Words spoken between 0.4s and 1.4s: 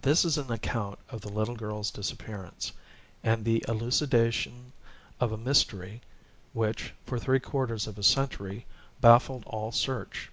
account of the